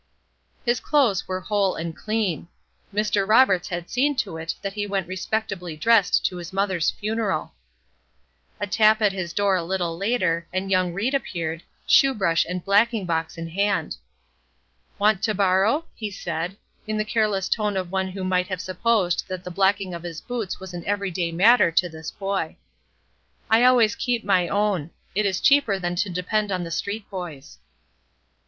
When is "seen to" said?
3.87-4.37